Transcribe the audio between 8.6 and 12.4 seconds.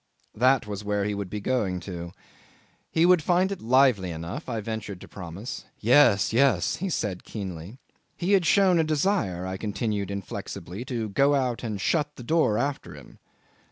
a desire, I continued inflexibly, to go out and shut the